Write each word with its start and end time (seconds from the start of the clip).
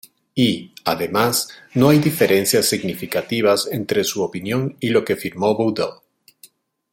Y, 0.33 0.73
además, 0.83 1.47
no 1.75 1.89
hay 1.89 1.99
diferencias 1.99 2.65
significativas 2.65 3.69
entre 3.71 4.03
su 4.03 4.23
opinión 4.23 4.75
y 4.79 4.89
lo 4.89 5.05
que 5.05 5.15
firmó 5.15 5.53
Boudou". 5.55 6.01